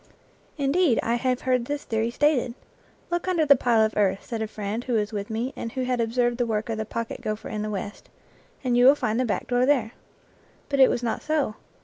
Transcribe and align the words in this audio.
Indeed, 0.57 0.99
I 1.03 1.13
have 1.13 1.41
heard 1.41 1.65
this 1.65 1.83
theory 1.83 2.09
stated." 2.09 2.55
Look 3.11 3.27
under 3.27 3.45
the 3.45 3.55
pile 3.55 3.85
of 3.85 3.95
earth," 3.95 4.25
said 4.25 4.41
a 4.41 4.47
friend 4.47 4.83
who 4.83 4.93
was 4.93 5.13
with 5.13 5.29
me 5.29 5.53
and 5.55 5.73
who 5.73 5.83
had 5.83 6.01
observed 6.01 6.39
the 6.39 6.45
work 6.47 6.69
of 6.69 6.79
the 6.79 6.85
pocket 6.85 7.21
gopher 7.21 7.49
in 7.49 7.61
the 7.61 7.69
West," 7.69 8.09
and 8.63 8.75
you 8.75 8.87
will 8.87 8.95
find 8.95 9.19
the 9.19 9.25
back 9.25 9.45
door 9.45 9.63
there." 9.63 9.91
But 10.69 10.79
it 10.79 10.89
was 10.89 11.03
not 11.03 11.21
so. 11.21 11.53